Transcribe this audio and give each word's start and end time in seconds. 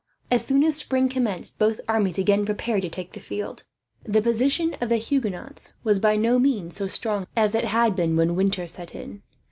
As 0.31 0.43
soon 0.43 0.63
as 0.63 0.75
spring 0.77 1.09
commenced, 1.09 1.59
both 1.59 1.79
armies 1.87 2.17
again 2.17 2.43
prepared 2.43 2.81
to 2.81 2.89
take 2.89 3.11
the 3.11 3.19
field. 3.19 3.65
The 4.03 4.19
position 4.19 4.75
of 4.81 4.89
the 4.89 4.97
Huguenots 4.97 5.75
was 5.83 5.99
by 5.99 6.15
no 6.15 6.39
means 6.39 6.75
so 6.75 6.87
strong 6.87 7.27
as 7.35 7.53
it 7.53 7.65
had 7.65 7.95
been, 7.95 8.15
when 8.15 8.35
winter 8.35 8.65
set 8.65 8.95
in. 8.95 9.21